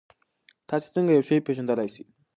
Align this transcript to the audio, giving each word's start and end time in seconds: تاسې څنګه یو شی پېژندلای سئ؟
تاسې 0.69 0.87
څنګه 0.95 1.11
یو 1.13 1.23
شی 1.27 1.39
پېژندلای 1.47 1.89
سئ؟ 1.93 2.03